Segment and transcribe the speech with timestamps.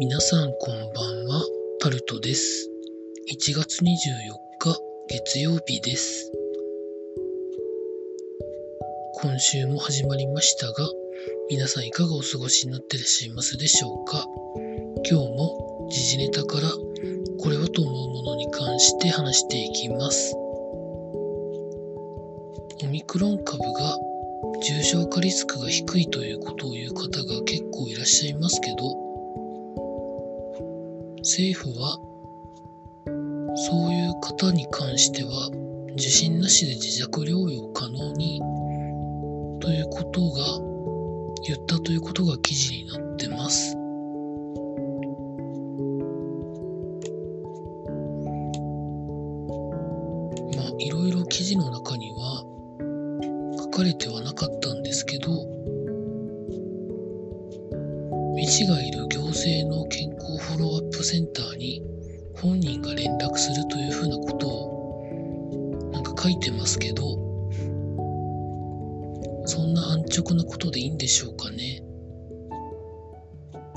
[0.00, 1.44] 皆さんこんばんは、
[1.80, 2.70] タルトです。
[3.30, 3.86] 1月24
[4.58, 6.32] 日月曜日です。
[9.14, 10.74] 今週も始まりましたが、
[11.50, 14.26] 皆さんいかがお過ごしになっていらっしゃいますでしょうか？
[15.08, 16.68] 今日も時事ネタから
[17.38, 20.34] これはと思うものに関して話していきます。
[22.84, 23.98] オミクロン株が
[24.64, 29.01] 重症化リスクが低いということを言う方が結構いらっしゃいますけど、
[31.22, 31.98] 政府は
[33.54, 35.50] そういう方に関しては
[35.92, 38.40] 受診なしで自宅療養可能に
[39.60, 40.72] ということが
[41.44, 43.76] 言ったということが記事になってます。
[50.56, 52.44] まあいろいろ記事の中には
[53.58, 55.30] 書かれてはなかったんですけど
[58.38, 60.11] 医師がいる行政の健
[61.02, 61.82] 康フォローアップセンターに
[62.36, 67.02] 本人が連絡するというふうなことをなんか書いてますけど
[69.44, 71.82] そんな安直なことでいいんでしょうかね。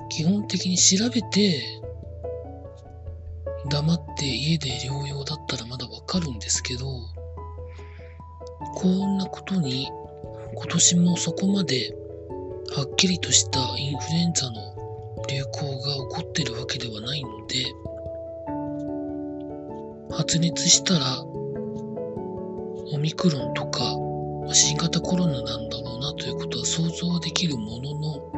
[0.10, 1.62] 基本的に調べて
[3.70, 6.86] 黙って家で療養だったらまだわかるんですけど
[8.76, 9.90] こんなことに
[10.54, 11.98] 今年もそこまで
[12.76, 14.75] はっきりとしたインフルエンザの
[15.28, 17.66] 流行が起こってるわけではないので
[20.16, 21.24] 発熱したら
[22.94, 23.84] オミクロンとか
[24.54, 28.36] 新型コロナなんだろうなということは想像はできるものの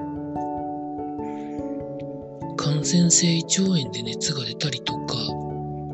[2.56, 5.16] 感染性胃腸炎で熱が出たりとか、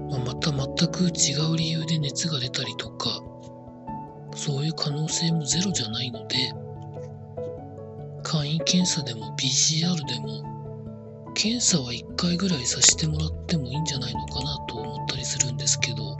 [0.09, 3.09] まあまた全く違う理由で熱が出たりとか
[4.35, 6.53] そういう可能性もゼロじゃないので
[8.23, 10.52] 簡易検査でも PCR でも
[11.33, 16.17] 検査は1回ぐらいさせてもらってもいいんじゃないのかなと思ったりするんですけど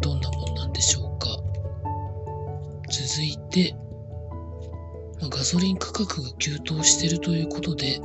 [0.00, 1.28] どんなもんなんでしょうか。
[2.90, 3.74] 続いて
[5.20, 8.00] ガソリン価格が急騰しているということで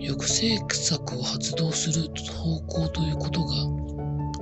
[0.00, 3.54] 抑制策を発動する方向ということが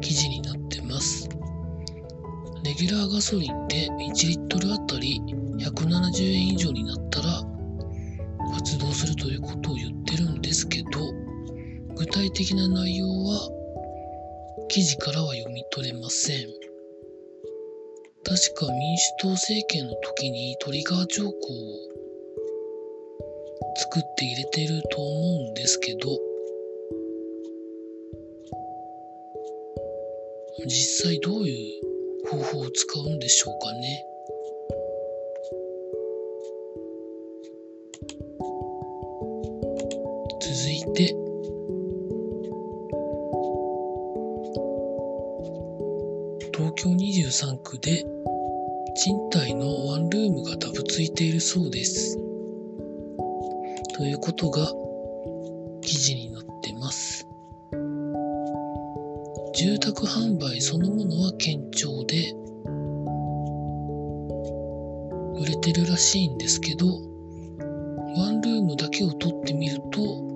[0.00, 1.28] 記事になってます。
[2.62, 5.20] レギュラーガソリンで1リットルあたり
[5.58, 7.42] 170円以上になったら
[8.52, 10.03] 発動するということを言って
[11.96, 13.48] 具体的な内容は
[14.68, 16.46] 記事からは読み取れません。
[18.24, 21.34] 確か民主党政権の時にトリガー条項を
[23.76, 26.00] 作って入れてると思うんですけど
[30.66, 34.06] 実際どういう方法を使うんでしょうかね。
[40.40, 41.23] 続いて
[46.76, 48.04] 京23区で
[48.96, 52.16] 賃貸のワンルームがダブついているそうです。
[53.96, 54.66] ということが
[55.80, 57.26] 記事になってます。
[59.54, 62.34] 住宅販売そのものは堅調で
[65.38, 66.86] 売れてるらしいんですけど
[68.16, 70.33] ワンルームだけを取ってみると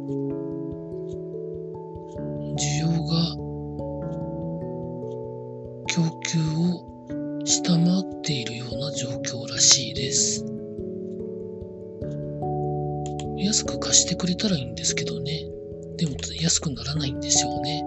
[13.38, 15.46] 安く貸してくれたらいいんですけどね。
[15.96, 17.82] でも安くならないんでしょうね。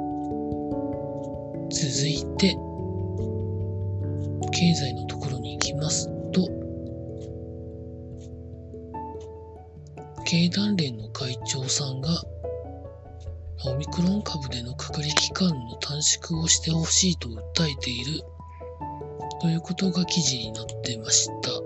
[1.71, 2.55] 続いて
[4.51, 6.47] 経済のところに行きますと
[10.25, 12.09] 経団連の会長さんが
[13.65, 18.21] オミクロン株での隔離期間の短縮をしてほしいと訴えている
[19.39, 21.60] ということが記事になってました。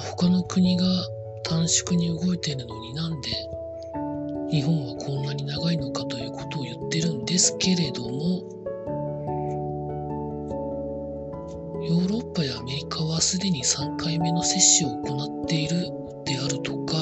[0.00, 0.84] 他の国が
[1.44, 3.30] 短縮に動いているのになんで
[4.50, 8.58] 日本はこんなに長いのかということを言ってるんですけれども
[11.88, 15.90] ヨーロッパやアメリカはすでに3回目の接種を行っている
[16.24, 16.94] であるとか、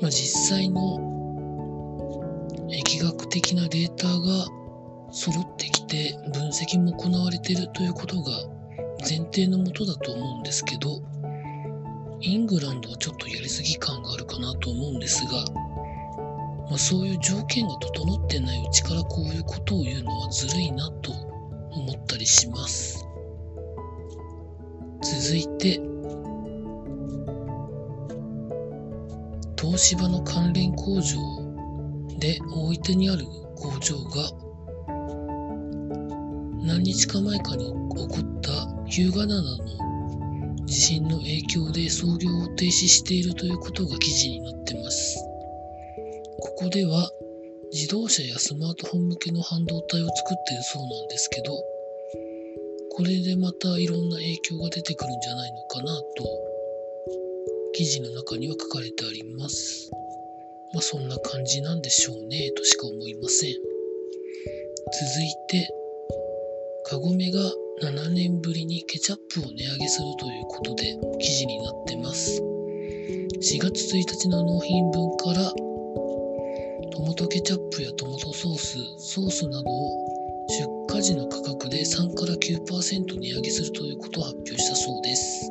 [0.00, 0.98] まあ、実際の
[2.68, 4.46] 疫学的なデータが
[5.10, 8.30] 揃ってきて分析も行われているということが
[9.00, 11.02] 前提のもとだと思うんですけど
[12.22, 15.44] イングランドはちょっとやりすぎ感があるかなと思うんですが、
[16.68, 23.06] まあ、そういう条件が整ってないうちからこういうことを言うのはずるいなと思ったりします。
[25.02, 25.80] 続いて
[29.58, 31.16] 東芝の関連工場
[32.18, 33.24] で大分にある
[33.56, 34.30] 工場が
[36.62, 38.52] 何日か前かに起こった
[38.86, 39.89] 日向灘の
[40.70, 45.18] 地震の影響で操業を停止しているということが記事になってます。
[46.38, 47.10] ここでは
[47.72, 51.52] 自動車やスマートフォン向けの半導体を作ってるそうなんですけど、
[52.92, 56.04] これでまたいろんな影響が出てくるんじゃないのかなと、
[57.72, 59.90] 記事の中には書かれてあります。
[60.72, 63.54] まあそんな感じなんでしょうね、としか思いません。
[63.54, 63.60] 続
[65.24, 65.68] いて、
[66.84, 67.40] カゴメが
[67.82, 72.42] 7年ぶりにケチャップを値上げするということで記事になってます。
[72.42, 75.50] 4月1日の納品分から
[76.90, 80.46] トマトケチャップやトマトソース、ソースなどを
[80.90, 85.50] 出荷時の価格で3から9%値上げするということを発表したそうです。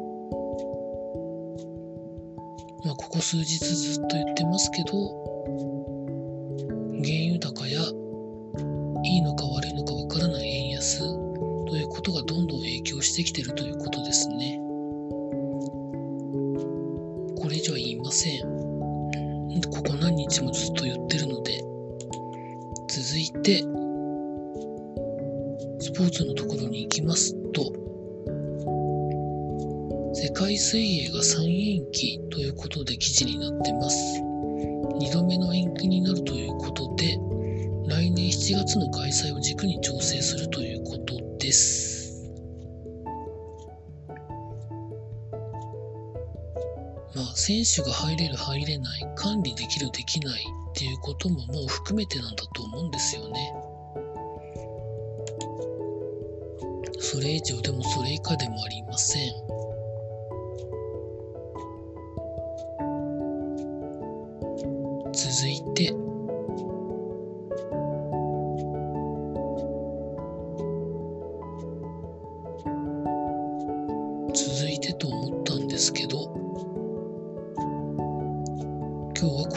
[2.86, 4.94] まあ、ここ数日ずっと言ってますけど、
[13.20, 14.60] してきてるということですね。
[17.36, 18.42] これ以上言いません。
[19.72, 21.62] ここ何日もずっと言ってるので、
[22.88, 23.60] 続いて、
[25.80, 27.74] スポーツのところに行きますと、
[30.14, 34.22] 世界水泳が再延期ということで記事になってます。
[35.02, 37.18] 2度目の延期になるということで、
[37.88, 40.69] 来年7月の開催を軸に調整するという
[47.40, 53.54] 選手が入れる、入れない、管理できる、できないっていうことももう含めてなんだと思うんですよね。
[57.00, 59.32] それ以上でもそれ以下でもありません。
[65.14, 65.94] 続いて、